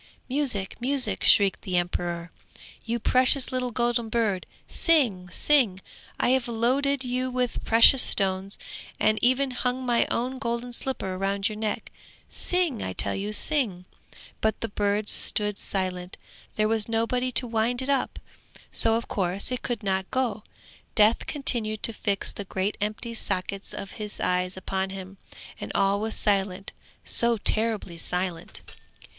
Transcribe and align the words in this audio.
'Music, 0.27 0.81
music!' 0.81 1.23
shrieked 1.23 1.61
the 1.61 1.77
emperor. 1.77 2.31
'You 2.83 2.97
precious 2.99 3.51
little 3.51 3.69
golden 3.69 4.09
bird, 4.09 4.47
sing, 4.67 5.29
sing! 5.29 5.79
I 6.19 6.29
have 6.29 6.47
loaded 6.47 7.03
you 7.03 7.29
with 7.29 7.63
precious 7.63 8.01
stones, 8.01 8.57
and 8.99 9.19
even 9.21 9.51
hung 9.51 9.85
my 9.85 10.07
own 10.09 10.39
golden 10.39 10.73
slipper 10.73 11.19
round 11.19 11.49
your 11.49 11.55
neck; 11.55 11.91
sing, 12.31 12.81
I 12.81 12.93
tell 12.93 13.13
you, 13.13 13.31
sing!' 13.31 13.85
But 14.41 14.61
the 14.61 14.69
bird 14.69 15.07
stood 15.07 15.59
silent; 15.59 16.17
there 16.55 16.67
was 16.67 16.89
nobody 16.89 17.31
to 17.33 17.45
wind 17.45 17.83
it 17.83 17.87
up, 17.89 18.17
so 18.71 18.95
of 18.95 19.07
course 19.07 19.51
it 19.51 19.61
could 19.61 19.83
not 19.83 20.09
go. 20.09 20.41
Death 20.95 21.27
continued 21.27 21.83
to 21.83 21.93
fix 21.93 22.31
the 22.33 22.45
great 22.45 22.75
empty 22.81 23.13
sockets 23.13 23.71
of 23.71 23.91
his 24.01 24.19
eyes 24.19 24.57
upon 24.57 24.89
him, 24.89 25.17
and 25.59 25.71
all 25.75 25.99
was 25.99 26.15
silent, 26.15 26.73
so 27.05 27.37
terribly 27.37 27.99
silent. 27.99 28.63